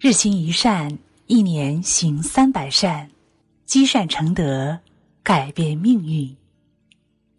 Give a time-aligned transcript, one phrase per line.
[0.00, 3.10] 日行一善，一年行三百善，
[3.64, 4.78] 积善成德，
[5.22, 6.36] 改变命运。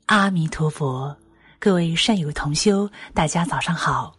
[0.07, 1.15] 阿弥陀佛，
[1.59, 4.15] 各位善友同修，大家早上好，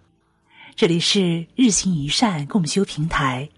[0.76, 3.48] 这里是日行一善共修平台。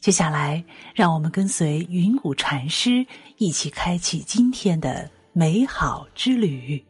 [0.00, 0.64] 接下来，
[0.94, 3.06] 让我们跟随云谷禅师
[3.36, 6.84] 一起开启今天的美好之旅。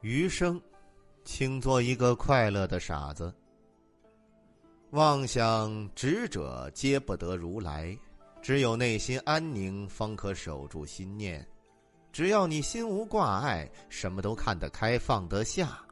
[0.00, 0.60] 余生，
[1.24, 3.34] 请做一个快乐的傻子。
[4.94, 7.98] 妄想执者皆不得如来，
[8.40, 11.44] 只有内心安宁，方可守住心念。
[12.12, 15.84] 只要你心无挂碍，什么都看得开放得下，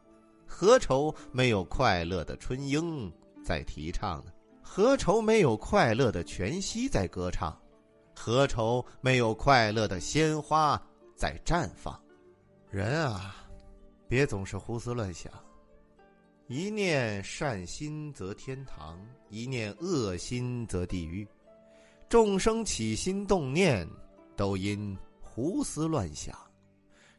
[0.46, 3.12] 何愁没有快乐的春莺
[3.44, 4.30] 在提倡呢？
[4.62, 7.60] 何愁没有快乐的泉溪在歌唱？
[8.14, 10.80] 何愁没有快乐的鲜花
[11.16, 12.00] 在绽放？
[12.70, 13.34] 人啊！
[14.06, 15.32] 别总是胡思乱想，
[16.52, 21.26] 一念善心则天堂，一念恶心则地狱。
[22.10, 23.88] 众生起心动念，
[24.36, 26.36] 都因胡思乱想。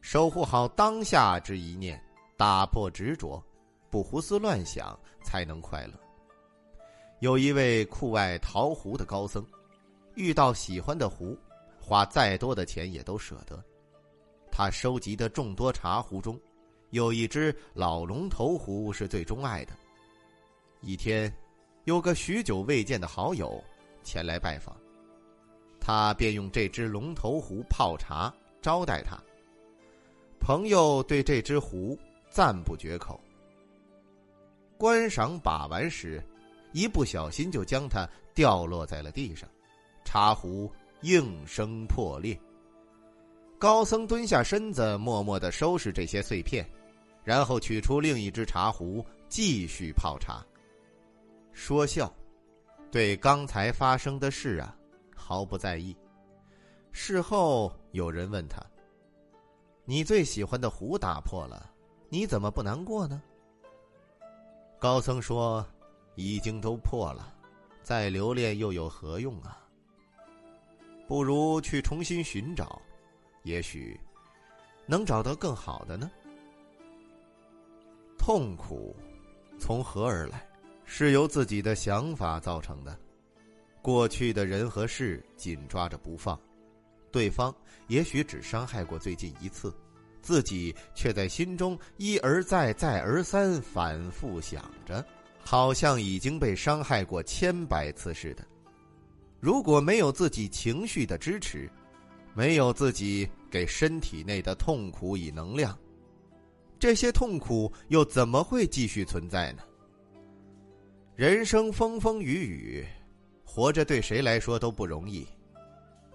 [0.02, 2.00] 守护好当下之一念，
[2.38, 3.44] 打破执着，
[3.90, 5.94] 不胡思乱想，才能快乐。
[7.20, 9.44] 有一位酷爱陶壶的高僧，
[10.14, 11.36] 遇到喜欢的壶，
[11.81, 13.59] 花再多的钱也都舍得。
[14.52, 16.40] 他收集的众多茶壶中，
[16.94, 19.73] 有一只老龙头壶是最钟爱的。
[20.80, 21.33] 一天，
[21.85, 23.61] 有个许久未见的好友
[24.03, 24.77] 前来拜访，
[25.80, 29.17] 他便用这只龙头壶泡茶招待他。
[30.39, 31.97] 朋友对这只壶
[32.30, 33.19] 赞不绝口。
[34.78, 36.23] 观赏把玩时，
[36.73, 39.50] 一不小心就将它掉落在了地上，
[40.05, 42.39] 茶壶应声破裂。
[43.57, 46.63] 高僧蹲下身子，默默的收拾这些碎片。
[47.23, 50.45] 然后取出另一只茶壶，继续泡茶。
[51.53, 52.13] 说笑，
[52.91, 54.75] 对刚才发生的事啊，
[55.16, 55.95] 毫不在意。
[56.91, 58.62] 事后有人问他
[59.85, 61.72] ：“你最喜欢的壶打破了，
[62.09, 63.22] 你怎么不难过呢？”
[64.78, 65.66] 高僧说
[66.16, 67.33] ：“已经都破了，
[67.81, 69.59] 再留恋又有何用啊？
[71.07, 72.81] 不如去重新寻找，
[73.44, 74.00] 也许
[74.85, 76.12] 能找到更好的呢。”
[78.18, 78.96] 痛苦
[79.59, 80.47] 从何而来？
[80.85, 82.97] 是由自己的想法造成的。
[83.81, 86.40] 过去的人和事紧抓着不放，
[87.12, 87.53] 对方
[87.88, 89.74] 也许只伤害过最近一次，
[90.22, 95.03] 自己却在心中一而再、再而三反复想着，
[95.44, 98.45] 好像已经被伤害过千百次似的。
[99.40, 101.69] 如果没有自己情绪的支持，
[102.34, 105.78] 没有自己给身体内的痛苦以能量。
[106.83, 109.63] 这些痛苦又怎么会继续存在呢？
[111.16, 112.85] 人生风风雨雨，
[113.45, 115.25] 活着对谁来说都不容易，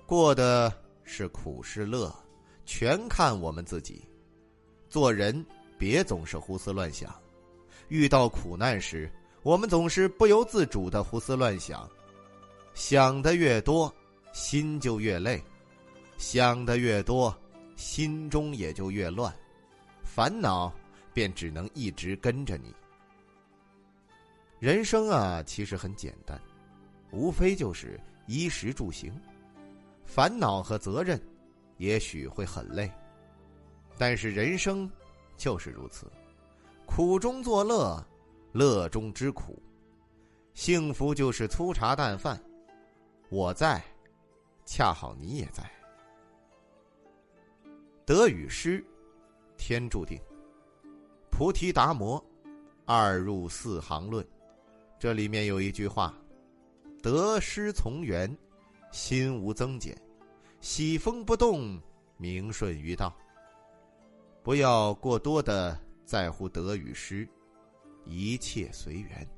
[0.04, 0.70] 过的
[1.04, 2.14] 是苦是乐，
[2.66, 4.02] 全看我们自己。
[4.90, 5.42] 做人
[5.78, 7.18] 别总是胡思乱想，
[7.88, 9.10] 遇到苦难时，
[9.42, 11.88] 我们总是不由自主的胡思乱想，
[12.74, 13.90] 想的越多，
[14.34, 15.42] 心就越累，
[16.18, 17.34] 想的越多，
[17.74, 19.34] 心中也就越乱。
[20.08, 20.72] 烦恼
[21.12, 22.74] 便只能一直跟着你。
[24.58, 26.40] 人生啊，其实很简单，
[27.12, 29.12] 无非就是衣食住行。
[30.06, 31.20] 烦恼和责任，
[31.76, 32.90] 也许会很累，
[33.98, 34.90] 但是人生
[35.36, 36.10] 就是如此，
[36.86, 38.02] 苦中作乐，
[38.52, 39.62] 乐中之苦。
[40.54, 42.42] 幸福就是粗茶淡饭，
[43.28, 43.84] 我在，
[44.64, 45.70] 恰好你也在。
[48.06, 48.82] 得与失。
[49.58, 50.18] 天注定，
[51.30, 52.24] 菩提达摩，
[52.86, 54.26] 二入四行论，
[54.98, 56.14] 这里面有一句话：
[57.02, 58.34] 得失从缘，
[58.92, 60.00] 心无增减，
[60.60, 61.78] 喜风不动，
[62.16, 63.14] 名顺于道。
[64.42, 67.28] 不要过多的在乎得与失，
[68.06, 69.28] 一切随缘。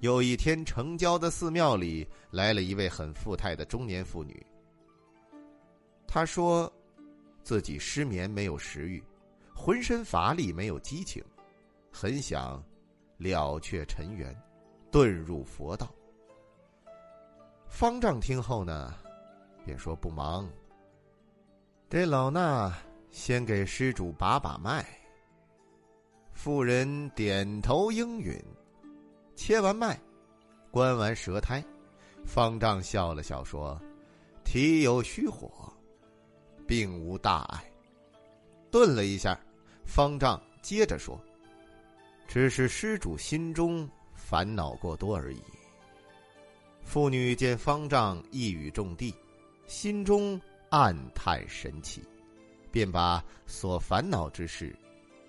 [0.00, 4.46] 有一天，城郊的寺庙里来了一位很富态的中年妇女，
[6.06, 6.70] 她说。
[7.46, 9.00] 自己失眠，没有食欲，
[9.54, 11.22] 浑身乏力，没有激情，
[11.92, 12.60] 很想
[13.18, 14.36] 了却尘缘，
[14.90, 15.88] 遁入佛道。
[17.68, 18.92] 方丈听后呢，
[19.64, 20.50] 便说不忙，
[21.88, 22.72] 这老衲
[23.12, 24.84] 先给施主把把脉。
[26.32, 28.36] 妇人点头应允，
[29.36, 29.96] 切完脉，
[30.72, 31.64] 关完舌苔，
[32.24, 33.80] 方丈笑了笑说
[34.42, 35.72] ：“体有虚火。”
[36.66, 37.64] 并无大碍。
[38.70, 39.38] 顿了一下，
[39.84, 41.18] 方丈接着说
[42.26, 45.40] ：“只是施主心中烦恼过多而已。
[46.82, 49.14] 妇女见方丈一语中的，
[49.66, 50.40] 心中
[50.70, 52.02] 暗叹神奇，
[52.70, 54.76] 便把所烦恼之事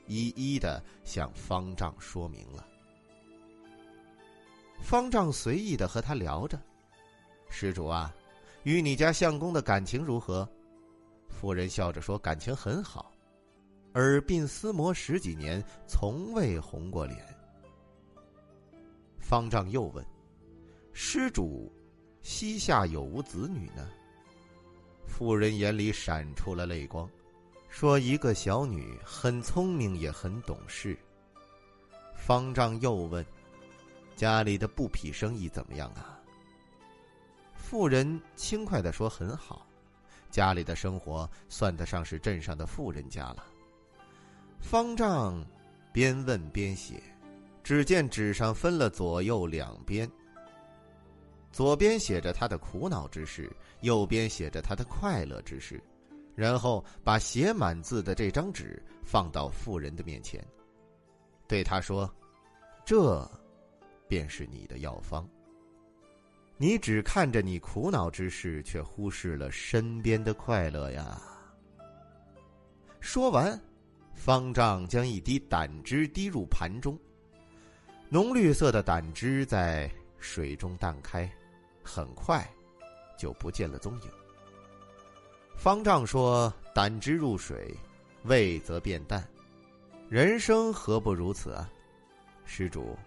[0.07, 2.65] 一一的向方丈说明了。
[4.81, 6.59] 方丈随意的和他聊着
[7.49, 8.13] ：“施主啊，
[8.63, 10.47] 与你家相公的感情如何？”
[11.39, 13.11] 妇人笑着说：“感情很好，
[13.93, 17.23] 耳鬓厮磨十几年，从未红过脸。”
[19.21, 20.03] 方丈又问
[20.93, 21.71] ：“施主，
[22.23, 23.87] 膝下有无子女呢？”
[25.05, 27.07] 妇人眼里闪出了泪光，
[27.69, 30.97] 说：“一个小女，很聪明，也很懂事。”
[32.17, 33.23] 方丈又问
[34.17, 36.19] ：“家里的布匹生意怎么样啊？”
[37.53, 39.67] 妇人轻快的说：“很好。”
[40.29, 43.45] 家里的生活算得上是镇上的富人家了。
[44.59, 45.45] 方丈
[45.91, 47.01] 边问边写，
[47.63, 50.09] 只见纸上分了左右两边，
[51.51, 53.51] 左边写着他的苦恼之事，
[53.81, 55.81] 右边写着他的快乐之事，
[56.35, 60.45] 然后把写满字的这张纸放到妇人的面前，
[61.47, 62.11] 对他说
[62.83, 63.29] ：“这，
[64.07, 65.27] 便是你的药方。”
[66.59, 71.21] 你只看着你苦恼之事，却忽视了身边的快乐呀。
[72.99, 73.59] 说完，
[74.15, 76.97] 方丈将一滴胆汁滴入盘中，
[78.09, 79.87] 浓绿色的胆汁在
[80.17, 81.31] 水中荡开，
[81.83, 82.43] 很快
[83.19, 84.09] 就不见了踪影。
[85.55, 87.71] 方丈说：“胆汁入水，
[88.23, 89.23] 味则变淡，
[90.09, 91.69] 人生何不如此啊？
[92.45, 92.97] 施主，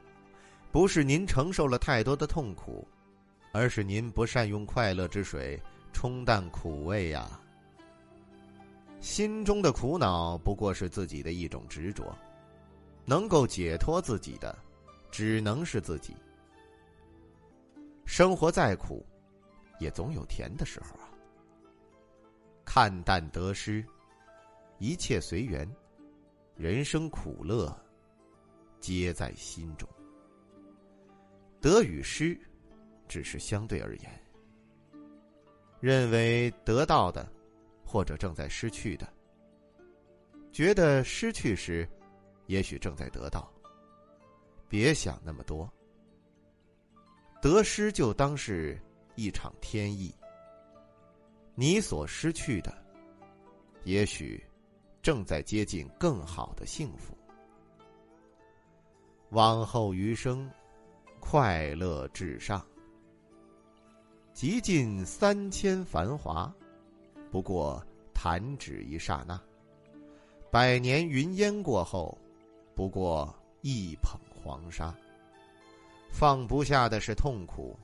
[0.70, 2.86] 不是您承受了太多的痛苦。”
[3.52, 5.60] 而是您不善用快乐之水
[5.92, 7.40] 冲淡苦味呀。
[9.00, 12.16] 心中的苦恼不过是自己的一种执着，
[13.04, 14.56] 能够解脱自己的，
[15.10, 16.14] 只能是自己。
[18.04, 19.04] 生活再苦，
[19.78, 21.08] 也总有甜的时候啊。
[22.64, 23.84] 看淡得失，
[24.78, 25.68] 一切随缘，
[26.54, 27.74] 人生苦乐，
[28.80, 29.88] 皆在心中。
[31.60, 32.38] 得与失。
[33.10, 34.22] 只是相对而言，
[35.80, 37.28] 认为得到的，
[37.84, 39.12] 或者正在失去的，
[40.52, 41.88] 觉得失去时，
[42.46, 43.52] 也许正在得到。
[44.68, 45.68] 别想那么多，
[47.42, 48.80] 得失就当是
[49.16, 50.14] 一场天意。
[51.56, 52.72] 你所失去的，
[53.82, 54.40] 也许
[55.02, 57.18] 正在接近更好的幸福。
[59.30, 60.48] 往后余生，
[61.18, 62.64] 快乐至上。
[64.40, 66.50] 极尽三千繁华，
[67.30, 67.84] 不过
[68.14, 69.38] 弹指一刹那；
[70.50, 72.16] 百年云烟过后，
[72.74, 74.94] 不过一捧黄沙。
[76.08, 77.78] 放不下的是痛苦，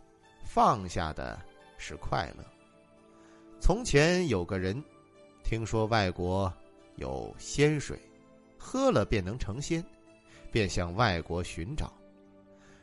[0.44, 1.38] 放下的
[1.76, 2.42] 是快乐。
[3.60, 4.82] 从前有个人，
[5.44, 6.50] 听说外国
[6.94, 8.00] 有仙水，
[8.56, 9.84] 喝了便能成仙，
[10.50, 11.92] 便向外国寻找，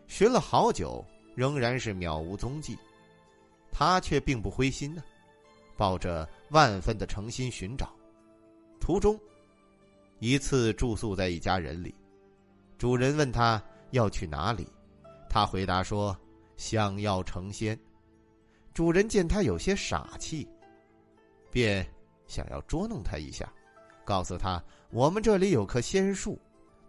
[0.05, 1.03] 寻了好久，
[1.33, 2.77] 仍然是渺无踪迹。
[3.73, 5.03] 他却并不灰心呢，
[5.75, 7.91] 抱着万分的诚心寻找。
[8.79, 9.19] 途中，
[10.19, 11.93] 一次住宿在一家人里，
[12.77, 14.67] 主人问他要去哪里，
[15.27, 16.15] 他回答说
[16.55, 17.77] ：“想要成仙。”
[18.75, 20.47] 主人见他有些傻气，
[21.49, 21.85] 便
[22.27, 23.51] 想要捉弄他一下，
[24.05, 26.39] 告诉他：“我们这里有棵仙树，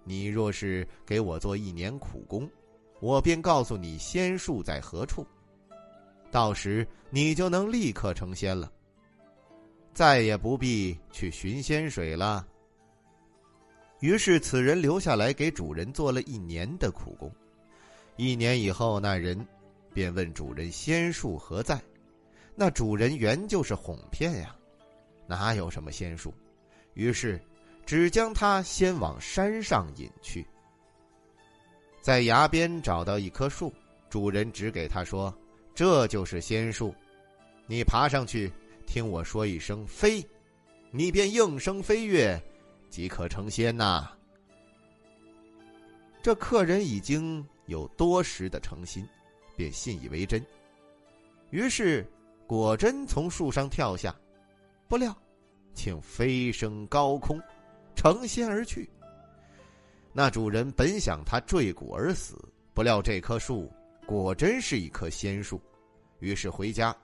[0.05, 2.49] 你若是给我做一年苦工，
[3.01, 5.27] 我便告诉你仙树在何处。”
[6.35, 8.69] 到时你就能立刻成仙了，
[9.93, 12.45] 再也不必去寻仙水了。
[14.01, 17.31] 于是此人留下来给主人做了一年的苦工。
[18.17, 19.47] 一年以后，那人
[19.93, 21.81] 便问主人仙术何在？
[22.57, 24.57] 那主人原就是哄骗呀，
[25.29, 26.35] 哪有什么仙术？
[26.95, 27.41] 于是
[27.87, 30.45] 只将他先往山上引去，
[32.01, 33.73] 在崖边找到一棵树，
[34.11, 35.33] 主人只给他说。
[35.75, 36.95] 这就是仙树，
[37.67, 38.51] 你爬上去，
[38.87, 40.25] 听我说一声“飞”，
[40.93, 42.41] 你便应声飞跃，
[42.89, 44.09] 即可成仙呐。
[46.23, 49.05] 这客人已经有多时的诚心，
[49.57, 50.41] 便信以为真，
[51.51, 52.07] 于是
[52.47, 54.15] 果真从树上跳下，
[54.87, 55.15] 不料
[55.75, 57.43] 竟飞升高空，
[57.97, 58.89] 成仙而去。
[60.13, 62.39] 那主人本想他坠谷而死，
[62.73, 63.69] 不料这棵树。
[64.07, 65.61] 果真是一棵仙树，
[66.21, 66.95] 于是回家，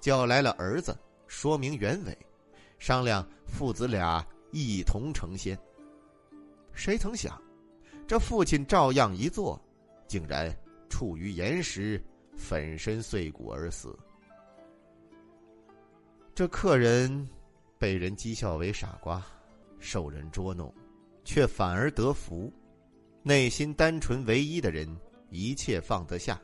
[0.00, 2.16] 叫来了儿子，说明原委，
[2.78, 5.58] 商量父子俩一同成仙。
[6.72, 7.40] 谁曾想，
[8.06, 9.60] 这父亲照样一做，
[10.06, 10.54] 竟然
[10.88, 12.02] 处于岩石，
[12.36, 13.98] 粉身碎骨而死。
[16.34, 17.28] 这客人
[17.78, 19.22] 被人讥笑为傻瓜，
[19.78, 20.72] 受人捉弄，
[21.24, 22.52] 却反而得福。
[23.22, 24.88] 内心单纯唯一的人，
[25.28, 26.40] 一切放得下，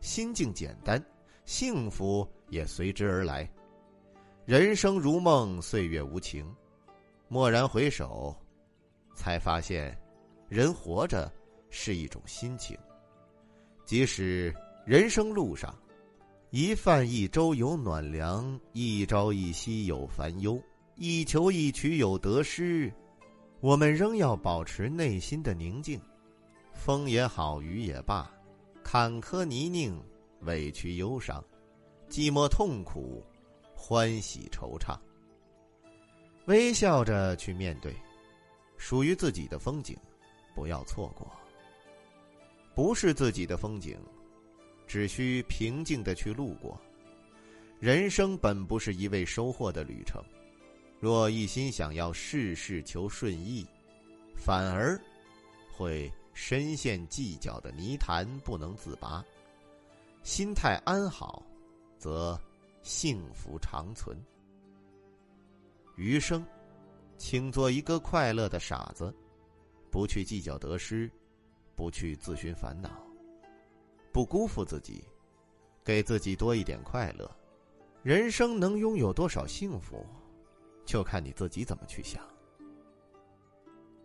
[0.00, 1.02] 心境简单，
[1.44, 3.48] 幸福也随之而来。
[4.46, 6.44] 人生如梦，岁月无情。
[7.28, 8.34] 蓦然回首，
[9.14, 9.96] 才发现，
[10.48, 11.30] 人活着
[11.68, 12.76] 是一种心情。
[13.84, 14.52] 即使
[14.84, 15.72] 人生路上，
[16.50, 20.60] 一饭一粥有暖凉，一朝一夕有烦忧，
[20.96, 22.92] 一求一取有得失，
[23.60, 26.00] 我们仍要保持内心的宁静。
[26.72, 28.28] 风也好，雨也罢，
[28.82, 30.00] 坎坷泥泞，
[30.40, 31.44] 委屈忧伤，
[32.08, 33.24] 寂寞痛苦，
[33.74, 34.98] 欢喜惆怅，
[36.46, 37.94] 微笑着去面对，
[38.76, 39.96] 属于自己的风景，
[40.54, 41.30] 不要错过。
[42.74, 43.98] 不是自己的风景，
[44.86, 46.80] 只需平静的去路过。
[47.78, 50.22] 人生本不是一味收获的旅程，
[50.98, 53.66] 若一心想要事事求顺意，
[54.34, 55.00] 反而
[55.72, 56.10] 会。
[56.42, 59.22] 深陷计较的泥潭不能自拔，
[60.22, 61.42] 心态安好，
[61.98, 62.36] 则
[62.82, 64.18] 幸福长存。
[65.96, 66.42] 余生，
[67.18, 69.14] 请做一个快乐的傻子，
[69.90, 71.10] 不去计较得失，
[71.76, 72.90] 不去自寻烦恼，
[74.10, 75.04] 不辜负自己，
[75.84, 77.30] 给自己多一点快乐。
[78.02, 80.06] 人生能拥有多少幸福，
[80.86, 82.26] 就看你自己怎么去想。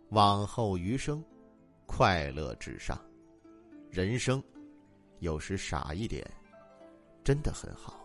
[0.10, 1.24] 往后余生。
[1.86, 3.00] 快乐至上，
[3.92, 4.44] 人生
[5.20, 6.26] 有时傻一点，
[7.24, 8.05] 真的很好。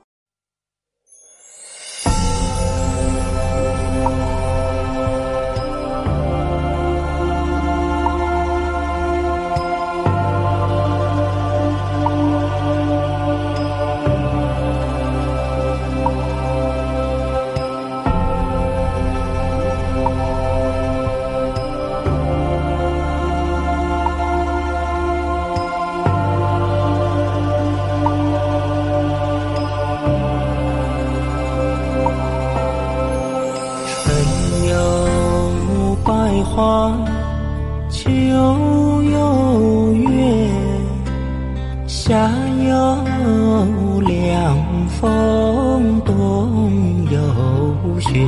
[44.00, 44.56] 凉
[44.88, 46.72] 风，冬
[47.10, 48.26] 有雪。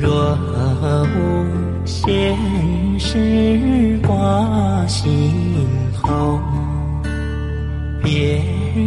[0.00, 0.38] 若
[1.04, 1.16] 无
[1.84, 2.36] 闲
[2.98, 5.32] 事挂心
[6.00, 6.38] 头，
[8.02, 8.40] 便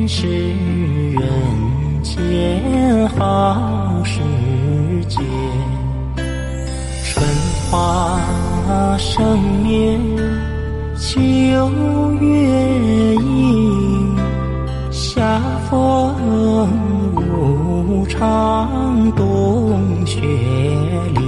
[0.07, 1.21] 是人
[2.01, 4.19] 间好时
[5.07, 5.19] 节。
[7.03, 7.25] 春
[7.69, 8.17] 花
[8.97, 9.99] 生灭，
[10.97, 11.19] 秋
[12.21, 13.70] 月阴，
[15.13, 16.15] 夏风
[17.17, 20.21] 无常，冬雪
[21.13, 21.19] 凛。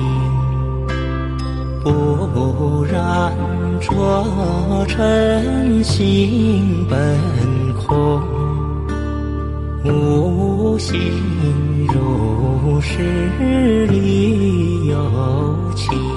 [1.83, 3.33] 不染
[3.81, 7.19] 浊尘心本
[7.85, 8.21] 空，
[9.83, 10.97] 无心
[11.93, 14.95] 如是理有
[15.75, 16.12] 情。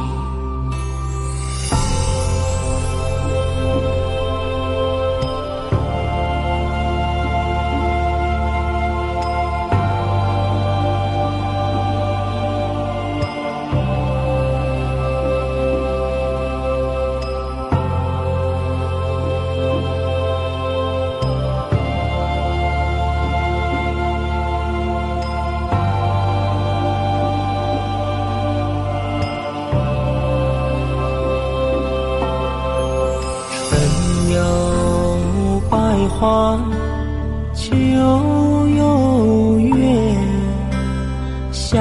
[41.68, 41.80] 夏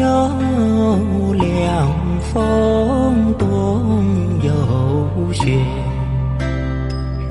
[0.00, 1.90] 有凉
[2.32, 5.58] 风，冬有雪。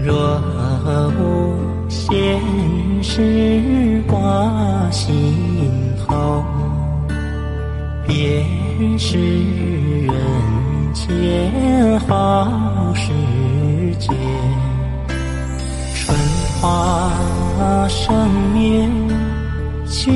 [0.03, 0.37] 若
[1.17, 1.55] 无
[1.87, 2.41] 闲
[3.01, 4.19] 事挂
[4.91, 5.33] 心
[6.05, 6.43] 头，
[8.05, 8.45] 便
[8.99, 10.13] 是人
[10.93, 13.13] 间好时
[13.97, 14.11] 节。
[15.95, 16.19] 春
[16.59, 17.09] 花
[17.87, 18.85] 生灭，
[20.05, 20.09] 九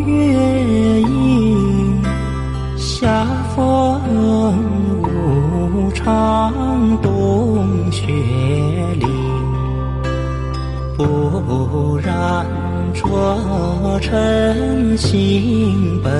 [0.00, 2.02] 月阴，
[2.76, 3.24] 夏
[3.54, 4.00] 风
[5.04, 6.52] 无常，
[7.00, 8.02] 冬雪
[8.98, 9.06] 凛。
[10.96, 12.44] 不染
[12.92, 16.10] 浊尘心本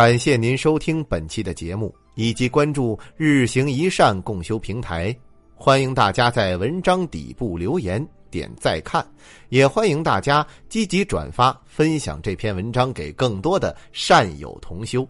[0.00, 5.14] 感谢您收听本期的节目，以及关注“日行一善”共修平台。
[5.54, 9.06] 欢迎大家在文章底部留言点再看，
[9.50, 15.06] 也欢迎大家积极转发分享这篇文章给更多的善友同修。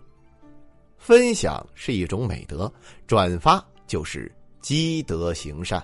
[0.98, 2.68] 分享是一种美德，
[3.06, 4.28] 转发就是
[4.60, 5.80] 积德行善。